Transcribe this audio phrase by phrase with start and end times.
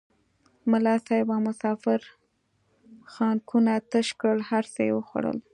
[0.71, 2.11] ملا صاحب او مسافرو
[3.13, 5.37] خانکونه تش کړل هر څه یې وخوړل.